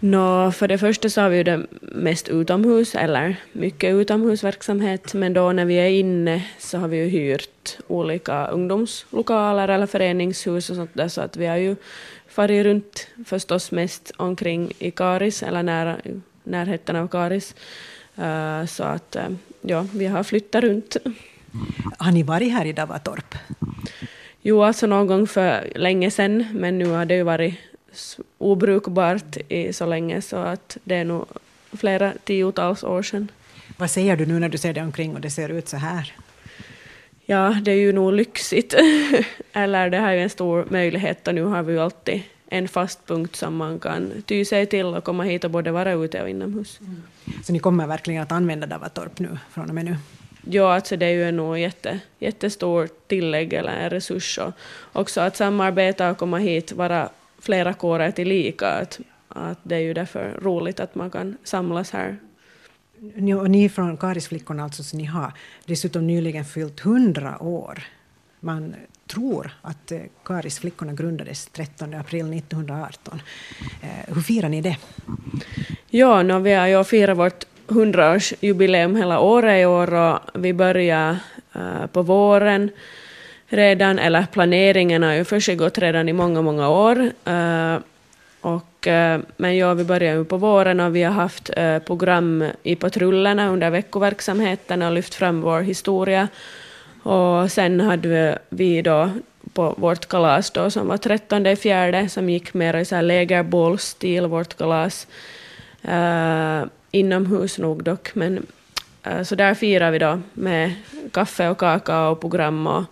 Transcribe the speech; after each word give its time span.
Nå, 0.00 0.52
för 0.52 0.68
det 0.68 0.78
första 0.78 1.08
så 1.08 1.20
har 1.20 1.28
vi 1.28 1.36
ju 1.36 1.42
det 1.42 1.66
mest 1.80 2.28
utomhus, 2.28 2.94
eller 2.94 3.36
mycket 3.52 3.94
utomhusverksamhet, 3.94 5.14
men 5.14 5.32
då 5.32 5.52
när 5.52 5.64
vi 5.64 5.74
är 5.74 5.88
inne 5.88 6.44
så 6.58 6.78
har 6.78 6.88
vi 6.88 6.96
ju 6.96 7.08
hyrt 7.08 7.78
olika 7.86 8.46
ungdomslokaler 8.46 9.68
eller 9.68 9.86
föreningshus 9.86 10.70
och 10.70 10.76
sånt 10.76 10.90
där, 10.94 11.08
så 11.08 11.20
att 11.20 11.36
vi 11.36 11.46
har 11.46 11.56
ju 11.56 11.76
farit 12.28 12.64
runt 12.64 13.08
förstås 13.26 13.70
mest 13.70 14.12
omkring 14.16 14.72
i 14.78 14.90
Karis, 14.90 15.42
eller 15.42 15.62
nära, 15.62 15.96
närheten 16.44 16.96
av 16.96 17.08
Karis. 17.08 17.54
Uh, 18.18 18.66
så 18.66 18.84
att 18.84 19.16
uh, 19.16 19.36
ja, 19.60 19.86
vi 19.94 20.06
har 20.06 20.22
flyttat 20.22 20.64
runt. 20.64 20.96
Har 21.98 22.12
ni 22.12 22.22
varit 22.22 22.52
här 22.52 22.64
i 22.64 22.72
Davatorp? 22.72 23.34
Jo, 24.42 24.62
alltså 24.62 24.86
någon 24.86 25.06
gång 25.06 25.26
för 25.26 25.72
länge 25.74 26.10
sedan, 26.10 26.46
men 26.52 26.78
nu 26.78 26.86
har 26.86 27.04
det 27.04 27.14
ju 27.14 27.22
varit 27.22 27.54
obrukbart 28.38 29.36
i 29.48 29.72
så 29.72 29.86
länge 29.86 30.22
så 30.22 30.36
att 30.36 30.76
det 30.84 30.94
är 30.94 31.04
nog 31.04 31.26
flera 31.72 32.12
tiotals 32.24 32.84
år 32.84 33.02
sedan. 33.02 33.30
Vad 33.76 33.90
säger 33.90 34.16
du 34.16 34.26
nu 34.26 34.38
när 34.38 34.48
du 34.48 34.58
ser 34.58 34.72
dig 34.72 34.82
omkring 34.82 35.14
och 35.14 35.20
det 35.20 35.30
ser 35.30 35.48
ut 35.48 35.68
så 35.68 35.76
här? 35.76 36.12
Ja, 37.26 37.56
det 37.62 37.70
är 37.70 37.76
ju 37.76 37.92
nog 37.92 38.12
lyxigt. 38.12 38.74
Eller 39.52 39.90
det 39.90 39.98
här 39.98 40.12
är 40.12 40.22
en 40.22 40.30
stor 40.30 40.66
möjlighet 40.70 41.28
och 41.28 41.34
nu 41.34 41.42
har 41.42 41.62
vi 41.62 41.72
ju 41.72 41.80
alltid 41.80 42.22
en 42.46 42.68
fast 42.68 43.06
punkt 43.06 43.36
som 43.36 43.56
man 43.56 43.78
kan 43.78 44.22
ty 44.26 44.44
sig 44.44 44.66
till 44.66 44.86
och 44.86 45.04
komma 45.04 45.22
hit 45.22 45.44
och 45.44 45.50
både 45.50 45.70
vara 45.70 45.92
ute 45.92 46.22
och 46.22 46.28
inomhus. 46.28 46.80
Mm. 46.80 47.02
Så 47.44 47.52
ni 47.52 47.58
kommer 47.58 47.86
verkligen 47.86 48.22
att 48.22 48.32
använda 48.32 48.66
Davatorp 48.66 49.18
nu, 49.18 49.38
från 49.50 49.68
och 49.68 49.74
med 49.74 49.84
nu? 49.84 49.96
Ja, 50.50 50.74
alltså 50.74 50.96
det 50.96 51.06
är 51.06 51.26
ju 51.26 51.32
nog 51.32 51.58
jätte, 51.58 52.00
jättestor 52.18 52.88
tillägg 53.06 53.52
eller 53.52 53.72
en 53.72 53.90
resurs 53.90 54.38
och 54.38 54.52
också 54.92 55.20
att 55.20 55.36
samarbeta 55.36 56.10
och 56.10 56.18
komma 56.18 56.38
hit, 56.38 56.72
vara 56.72 57.08
flera 57.42 57.72
kårer 57.72 58.10
till 58.10 58.28
lika. 58.28 58.68
Att, 58.68 59.00
att 59.28 59.58
det 59.62 59.74
är 59.74 59.80
ju 59.80 59.94
därför 59.94 60.38
roligt 60.42 60.80
att 60.80 60.94
man 60.94 61.10
kan 61.10 61.36
samlas 61.44 61.90
här. 61.90 62.16
Ni, 63.14 63.34
och 63.34 63.50
ni 63.50 63.68
från 63.68 63.96
Karisflickorna, 63.96 64.64
alltså, 64.64 64.82
så 64.82 64.96
ni 64.96 65.04
har 65.04 65.32
dessutom 65.64 66.06
nyligen 66.06 66.44
fyllt 66.44 66.80
hundra 66.80 67.42
år. 67.42 67.82
Man 68.40 68.74
tror 69.06 69.50
att 69.62 69.92
eh, 69.92 70.00
Karisflickorna 70.24 70.92
grundades 70.92 71.46
13 71.46 71.94
april 71.94 72.32
1918. 72.32 73.22
Eh, 73.82 74.14
hur 74.14 74.22
firar 74.22 74.48
ni 74.48 74.60
det? 74.60 74.76
Ja, 75.90 76.22
no, 76.22 76.38
vi 76.38 76.52
har 76.52 76.66
ju 76.66 76.84
firat 76.84 77.18
vårt 77.18 77.44
hundraårsjubileum 77.66 78.96
hela 78.96 79.20
året 79.20 79.62
i 79.62 79.66
år 79.66 79.94
och 79.94 80.18
vi 80.34 80.52
börjar 80.52 81.16
uh, 81.56 81.86
på 81.86 82.02
våren 82.02 82.70
redan, 83.52 83.98
eller 83.98 84.26
planeringen 84.32 85.02
har 85.02 85.12
ju 85.12 85.24
försiggått 85.24 85.78
redan 85.78 86.08
i 86.08 86.12
många, 86.12 86.42
många 86.42 86.68
år. 86.68 86.96
Uh, 87.28 87.78
och, 88.40 88.86
uh, 88.86 89.18
men 89.36 89.56
ja, 89.56 89.74
vi 89.74 89.84
börjar 89.84 90.14
ju 90.14 90.24
på 90.24 90.36
våren 90.36 90.80
och 90.80 90.96
vi 90.96 91.02
har 91.02 91.12
haft 91.12 91.50
uh, 91.58 91.78
program 91.78 92.44
i 92.62 92.76
patrullerna 92.76 93.48
under 93.48 93.70
veckoverksamheten 93.70 94.82
och 94.82 94.92
lyft 94.92 95.14
fram 95.14 95.40
vår 95.40 95.60
historia. 95.60 96.28
Och 97.02 97.52
sen 97.52 97.80
hade 97.80 98.38
vi 98.48 98.82
då 98.82 99.10
på 99.52 99.74
vårt 99.76 100.08
kalas 100.08 100.50
då 100.50 100.70
som 100.70 100.88
var 100.88 100.96
13 100.96 101.56
fjärde 101.56 102.08
som 102.08 102.30
gick 102.30 102.54
mer 102.54 102.76
i 102.76 102.84
så 102.84 102.96
här 102.96 103.02
vårt 104.26 104.56
kalas. 104.56 105.06
Uh, 105.88 106.64
inomhus 106.90 107.58
nog 107.58 107.84
dock, 107.84 108.14
men 108.14 108.46
uh, 109.06 109.22
så 109.22 109.34
där 109.34 109.54
firar 109.54 109.90
vi 109.90 109.98
då 109.98 110.20
med 110.32 110.72
kaffe 111.12 111.48
och 111.48 111.58
kaka 111.58 112.08
och 112.08 112.20
program 112.20 112.66
och 112.66 112.84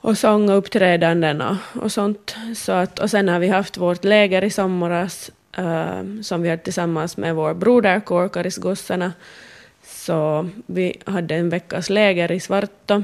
och 0.00 0.18
sång 0.18 0.50
och 0.50 0.58
uppträdanden 0.58 1.40
och, 1.40 1.56
och 1.82 1.92
sånt. 1.92 2.36
Så 2.56 2.72
att, 2.72 2.98
och 2.98 3.10
sen 3.10 3.28
har 3.28 3.38
vi 3.38 3.48
haft 3.48 3.76
vårt 3.76 4.04
läger 4.04 4.44
i 4.44 4.50
somras 4.50 5.30
uh, 5.58 6.20
som 6.22 6.42
vi 6.42 6.48
hade 6.48 6.62
tillsammans 6.62 7.16
med 7.16 7.34
vår 7.34 7.54
broderkår 7.54 8.28
Karisgossarna. 8.28 9.12
Så 9.82 10.48
vi 10.66 10.96
hade 11.04 11.34
en 11.34 11.50
veckas 11.50 11.90
läger 11.90 12.32
i 12.32 12.40
Svarto. 12.40 13.02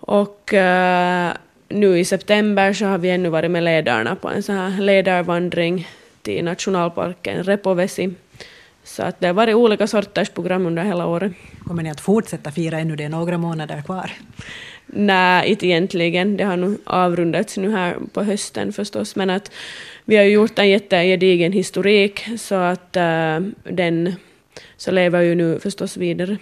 Och 0.00 0.52
uh, 0.52 1.32
nu 1.68 1.98
i 1.98 2.04
september 2.04 2.72
så 2.72 2.84
har 2.84 2.98
vi 2.98 3.10
ännu 3.10 3.28
varit 3.28 3.50
med 3.50 3.62
ledarna 3.62 4.16
på 4.16 4.28
en 4.28 4.42
sån 4.42 4.56
här 4.56 4.80
ledarvandring 4.80 5.88
till 6.22 6.44
nationalparken 6.44 7.42
Repovesi. 7.42 8.14
Så 8.84 9.02
att 9.02 9.20
det 9.20 9.26
har 9.26 9.34
varit 9.34 9.54
olika 9.54 9.86
sorters 9.86 10.30
program 10.30 10.66
under 10.66 10.84
hela 10.84 11.06
året. 11.06 11.32
Kommer 11.64 11.82
ni 11.82 11.90
att 11.90 12.00
fortsätta 12.00 12.50
fira 12.50 12.78
ännu? 12.78 12.96
Det 12.96 13.04
är 13.04 13.08
några 13.08 13.38
månader 13.38 13.82
kvar. 13.82 14.10
Nej, 14.86 15.50
inte 15.50 15.66
egentligen. 15.66 16.36
Det 16.36 16.44
har 16.44 16.56
nog 16.56 16.78
avrundats 16.84 17.56
nu 17.56 17.70
här 17.70 17.96
på 18.12 18.22
hösten 18.22 18.72
förstås. 18.72 19.16
Men 19.16 19.30
att 19.30 19.50
vi 20.04 20.16
har 20.16 20.24
gjort 20.24 20.58
en 20.58 20.68
jättegedigen 20.68 21.52
historik 21.52 22.26
så 22.38 22.54
att 22.54 22.96
uh, 22.96 23.48
den 23.64 24.14
så 24.76 24.90
lever 24.90 25.20
ju 25.20 25.34
nu 25.34 25.60
förstås 25.60 25.96
vidare. 25.96 26.36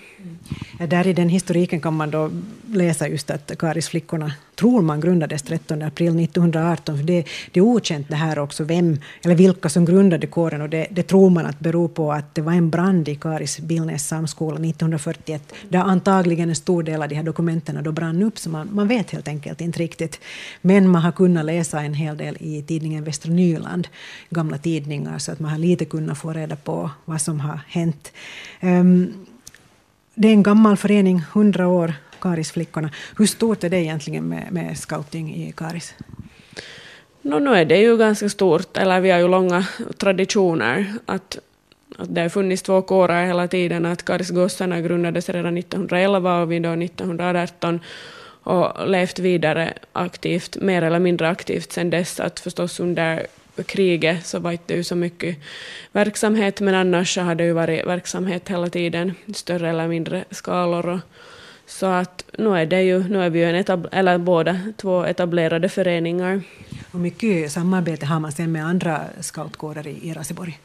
Ja, 0.80 0.86
där 0.86 1.06
i 1.06 1.12
den 1.12 1.28
historiken 1.28 1.80
kan 1.80 1.94
man 1.94 2.10
då 2.10 2.30
läsa 2.72 3.08
just 3.08 3.30
att 3.30 3.58
Karisflickorna 3.58 4.32
tror 4.56 4.82
man 4.82 5.00
grundades 5.00 5.42
13 5.42 5.82
april 5.82 6.18
1918. 6.20 6.96
För 6.96 7.04
det, 7.04 7.24
det, 7.52 7.60
är 7.60 7.64
okänt 7.64 8.08
det 8.08 8.16
här 8.16 8.38
också, 8.38 8.64
vem 8.64 8.98
eller 9.22 9.34
vilka 9.34 9.68
som 9.68 9.84
grundade 9.84 10.26
kåren. 10.26 10.62
Och 10.62 10.68
det, 10.68 10.86
det 10.90 11.02
tror 11.02 11.30
man 11.30 11.46
att 11.46 11.60
beror 11.60 11.88
på 11.88 12.12
att 12.12 12.34
det 12.34 12.42
var 12.42 12.52
en 12.52 12.70
brand 12.70 13.08
i 13.08 13.14
Karis 13.14 13.60
Billnäs 13.60 14.08
samskola 14.08 14.54
1941, 14.54 15.52
där 15.68 15.78
antagligen 15.78 16.48
en 16.48 16.56
stor 16.56 16.82
del 16.82 17.02
av 17.02 17.08
de 17.08 17.14
här 17.14 17.22
dokumenten 17.22 17.84
då 17.84 17.92
brann 17.92 18.22
upp, 18.22 18.38
så 18.38 18.50
man, 18.50 18.68
man 18.72 18.88
vet 18.88 19.10
helt 19.10 19.28
enkelt 19.28 19.60
inte 19.60 19.78
riktigt. 19.78 20.20
Men 20.60 20.88
man 20.88 21.02
har 21.02 21.12
kunnat 21.12 21.44
läsa 21.44 21.80
en 21.80 21.94
hel 21.94 22.16
del 22.16 22.36
i 22.40 22.62
tidningen 22.62 23.04
Västra 23.04 23.32
Nyland, 23.32 23.88
gamla 24.30 24.58
tidningar, 24.58 25.18
så 25.18 25.32
att 25.32 25.40
man 25.40 25.50
har 25.50 25.58
lite 25.58 25.84
kunnat 25.84 26.18
få 26.18 26.32
reda 26.32 26.56
på 26.56 26.90
vad 27.04 27.20
som 27.20 27.40
har 27.40 27.60
hänt. 27.68 28.12
Um, 28.62 29.26
det 30.14 30.28
är 30.28 30.32
en 30.32 30.42
gammal 30.42 30.76
förening, 30.76 31.22
100 31.32 31.68
år, 31.68 31.94
Karisflickorna. 32.24 32.90
Hur 33.18 33.26
stort 33.26 33.64
är 33.64 33.70
det 33.70 33.76
egentligen 33.76 34.28
med, 34.28 34.52
med 34.52 34.78
scouting 34.78 35.34
i 35.34 35.52
Karis? 35.52 35.94
No, 37.22 37.38
nu 37.38 37.50
är 37.50 37.64
det 37.64 37.78
ju 37.78 37.96
ganska 37.96 38.28
stort, 38.28 38.76
eller 38.76 39.00
vi 39.00 39.10
har 39.10 39.18
ju 39.18 39.28
långa 39.28 39.66
traditioner. 39.98 40.94
Att, 41.06 41.38
att 41.98 42.14
det 42.14 42.20
har 42.20 42.28
funnits 42.28 42.62
två 42.62 42.82
kårer 42.82 43.26
hela 43.26 43.48
tiden, 43.48 43.86
att 43.86 44.04
Karisgossarna 44.04 44.80
grundades 44.80 45.28
redan 45.28 45.58
1911 45.58 46.42
och 46.42 46.52
vi 46.52 46.58
då 46.58 46.72
1918 46.72 47.80
och 48.44 48.88
levt 48.88 49.18
vidare 49.18 49.74
aktivt, 49.92 50.56
mer 50.56 50.82
eller 50.82 50.98
mindre 50.98 51.28
aktivt 51.28 51.72
sedan 51.72 51.90
dess. 51.90 52.20
Att 52.20 52.40
förstås 52.40 52.80
under 52.80 53.26
kriget 53.66 54.26
så 54.26 54.38
var 54.38 54.58
det 54.66 54.74
ju 54.74 54.84
så 54.84 54.96
mycket 54.96 55.36
verksamhet, 55.92 56.60
men 56.60 56.74
annars 56.74 57.14
så 57.14 57.20
har 57.20 57.34
det 57.34 57.44
ju 57.44 57.52
varit 57.52 57.86
verksamhet 57.86 58.48
hela 58.48 58.68
tiden, 58.68 59.12
större 59.34 59.70
eller 59.70 59.88
mindre 59.88 60.24
skalor. 60.30 60.86
Och, 60.88 61.00
så 61.66 61.86
att 61.86 62.24
nu 62.38 62.56
är, 62.56 62.66
det 62.66 62.82
ju, 62.82 63.08
nu 63.08 63.22
är 63.22 63.30
vi 63.30 63.38
ju 63.38 63.44
en 63.44 63.54
etab 63.54 63.88
eller 63.92 64.18
båda 64.18 64.58
två 64.76 65.04
etablerade 65.04 65.68
föreningar. 65.68 66.40
Hur 66.92 67.00
mycket 67.00 67.52
samarbete 67.52 68.06
har 68.06 68.20
man 68.20 68.32
sen 68.32 68.52
med 68.52 68.66
andra 68.66 69.00
scoutkårer 69.20 69.86
i, 69.86 70.08
i 70.08 70.12
Raseborg? 70.12 70.58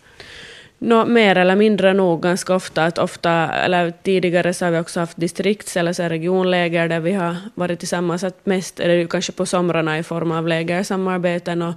No, 0.82 1.06
mer 1.06 1.38
eller 1.38 1.56
mindre 1.56 1.94
nog 1.94 2.22
ganska 2.22 2.56
ofta. 2.56 2.86
Att 2.86 2.98
ofta 2.98 3.32
eller 3.54 3.94
tidigare 4.04 4.54
så 4.54 4.66
har 4.66 4.72
vi 4.72 4.80
också 4.80 5.00
haft 5.00 5.18
distrikts 5.18 5.78
eller 5.78 5.94
så 5.94 6.04
regionläger 6.04 6.88
där 6.88 7.00
vi 7.00 7.12
har 7.12 7.36
varit 7.56 7.80
tillsammans. 7.80 8.24
Att 8.24 8.46
mest 8.46 8.80
är 8.80 8.88
det 8.88 8.96
ju 8.96 9.08
kanske 9.08 9.32
på 9.32 9.46
somrarna 9.46 10.00
i 10.00 10.04
form 10.04 10.32
av 10.32 10.48
lägersamarbeten. 10.48 11.62
Och, 11.62 11.74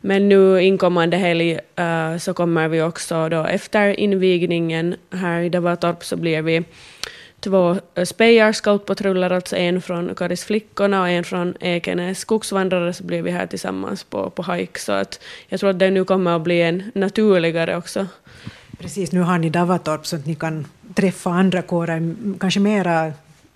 men 0.00 0.28
nu 0.28 0.62
inkommande 0.62 1.16
helg 1.16 1.54
uh, 1.54 2.18
så 2.18 2.34
kommer 2.34 2.68
vi 2.68 2.82
också 2.82 3.28
då 3.28 3.44
efter 3.44 4.00
invigningen 4.00 4.96
här 5.10 5.40
i 5.40 5.48
Davatorp 5.48 6.04
så 6.04 6.16
blir 6.16 6.42
vi 6.42 6.64
två 7.40 7.76
Spejar 8.04 8.52
scoutpatruller, 8.52 9.30
alltså 9.30 9.56
en 9.56 9.82
från 9.82 10.14
Karis 10.14 10.44
flickorna 10.44 11.00
och 11.00 11.08
en 11.08 11.24
från 11.24 11.54
Ekenäs 11.60 12.18
skogsvandrare, 12.18 12.92
så 12.92 13.04
blir 13.04 13.22
vi 13.22 13.30
här 13.30 13.46
tillsammans 13.46 14.04
på, 14.04 14.30
på 14.30 14.52
hike. 14.52 14.80
Så 14.80 14.92
att 14.92 15.20
jag 15.48 15.60
tror 15.60 15.70
att 15.70 15.78
det 15.78 15.90
nu 15.90 16.04
kommer 16.04 16.36
att 16.36 16.42
bli 16.42 16.62
en 16.62 16.90
naturligare 16.94 17.76
också. 17.76 18.06
Precis, 18.78 19.12
nu 19.12 19.20
har 19.20 19.38
ni 19.38 19.50
Davatorp 19.50 20.06
så 20.06 20.16
att 20.16 20.26
ni 20.26 20.34
kan 20.34 20.66
träffa 20.94 21.30
andra 21.30 21.62
kårer 21.62 22.14
kanske 22.40 22.60
mera 22.60 23.12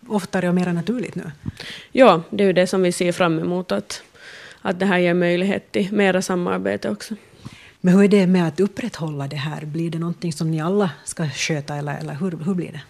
oftare 0.09 0.49
och 0.49 0.55
mera 0.55 0.73
naturligt 0.73 1.15
nu. 1.15 1.31
Ja, 1.93 2.23
det 2.31 2.45
är 2.45 2.47
ju 2.47 2.53
det 2.53 2.67
som 2.67 2.83
vi 2.83 2.93
ser 2.93 3.13
fram 3.13 3.39
emot, 3.39 3.73
att, 3.73 4.03
att 4.63 4.79
det 4.79 4.87
här 4.87 4.99
ger 4.99 5.15
möjlighet 5.15 5.73
till 5.73 5.93
mera 5.93 6.23
samarbete 6.23 6.91
också. 6.91 7.15
Men 7.81 7.95
hur 7.95 8.05
är 8.05 8.09
det 8.09 8.27
med 8.27 8.49
att 8.49 8.61
upprätthålla 8.61 9.29
det 9.29 9.37
här? 9.37 9.65
Blir 9.65 9.91
det 9.91 9.99
någonting 9.99 10.33
som 10.33 10.51
ni 10.51 10.61
alla 10.61 10.91
ska 11.05 11.29
sköta 11.29 11.77
eller, 11.77 11.99
eller 11.99 12.15
hur, 12.15 12.31
hur 12.31 12.55
blir 12.55 12.73
det? 12.73 12.81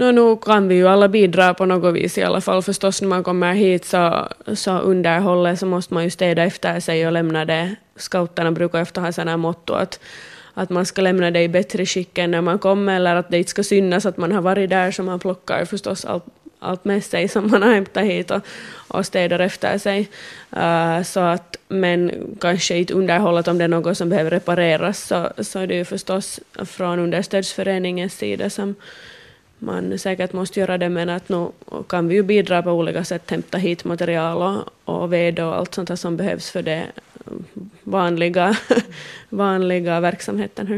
No, 0.00 0.12
nu 0.12 0.36
kan 0.36 0.68
vi 0.68 0.74
ju 0.74 0.88
alla 0.88 1.08
bidra 1.08 1.54
på 1.54 1.66
något 1.66 1.94
vis 1.94 2.18
i 2.18 2.22
alla 2.22 2.40
fall. 2.40 2.62
Förstås 2.62 3.02
när 3.02 3.08
man 3.08 3.24
kommer 3.24 3.54
hit 3.54 3.84
så, 3.84 4.28
så 4.54 4.78
underhållet 4.78 5.58
så 5.58 5.66
måste 5.66 5.94
man 5.94 6.04
ju 6.04 6.10
städa 6.10 6.42
efter 6.42 6.80
sig 6.80 7.06
och 7.06 7.12
lämna 7.12 7.44
det. 7.44 7.74
Scouterna 7.96 8.52
brukar 8.52 8.82
ofta 8.82 9.00
ha 9.00 9.12
sådana 9.12 9.36
motto 9.36 9.74
att, 9.74 10.00
att 10.54 10.70
man 10.70 10.86
ska 10.86 11.02
lämna 11.02 11.30
det 11.30 11.42
i 11.42 11.48
bättre 11.48 11.86
skick 11.86 12.18
än 12.18 12.30
när 12.30 12.40
man 12.40 12.58
kommer 12.58 12.96
eller 12.96 13.16
att 13.16 13.30
det 13.30 13.38
inte 13.38 13.50
ska 13.50 13.62
synas 13.62 14.06
att 14.06 14.16
man 14.16 14.32
har 14.32 14.42
varit 14.42 14.70
där 14.70 14.90
så 14.90 15.02
man 15.02 15.18
plockar 15.18 15.64
förstås 15.64 16.04
allt, 16.04 16.24
allt 16.58 16.84
med 16.84 17.04
sig 17.04 17.28
som 17.28 17.50
man 17.50 17.62
har 17.62 17.74
hämtat 17.74 18.04
hit 18.04 18.30
och, 18.30 18.42
och 18.88 19.06
städar 19.06 19.38
efter 19.38 19.78
sig. 19.78 20.08
Uh, 20.56 21.02
så 21.02 21.20
att, 21.20 21.56
men 21.68 22.12
kanske 22.40 22.76
inte 22.76 22.94
underhållet 22.94 23.48
om 23.48 23.58
det 23.58 23.64
är 23.64 23.68
något 23.68 23.96
som 23.96 24.08
behöver 24.08 24.30
repareras 24.30 25.06
så, 25.06 25.28
så 25.38 25.58
är 25.58 25.66
det 25.66 25.74
ju 25.74 25.84
förstås 25.84 26.40
från 26.64 26.98
understödsföreningens 26.98 28.14
sida 28.14 28.50
som 28.50 28.74
man 29.60 29.98
säkert 29.98 30.32
måste 30.32 30.60
göra 30.60 30.78
det, 30.78 30.88
men 30.88 31.08
att 31.08 31.28
nu 31.28 31.46
kan 31.88 32.08
vi 32.08 32.14
ju 32.14 32.22
bidra 32.22 32.62
på 32.62 32.70
olika 32.70 33.04
sätt, 33.04 33.30
hämta 33.30 33.58
hit 33.58 33.84
material 33.84 34.42
och, 34.42 34.94
och 34.94 35.12
ved 35.12 35.40
och 35.40 35.56
allt 35.56 35.74
sånt 35.74 36.00
som 36.00 36.16
behövs 36.16 36.50
för 36.50 36.62
det 36.62 36.86
vanliga, 37.82 38.56
vanliga 39.28 40.00
verksamheten. 40.00 40.68